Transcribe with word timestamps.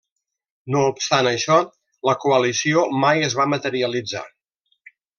No 0.75 0.79
obstant 0.91 1.29
això, 1.33 1.57
la 2.11 2.17
coalició 2.25 2.89
mai 3.05 3.25
es 3.31 3.39
va 3.43 3.49
materialitzar. 3.57 4.27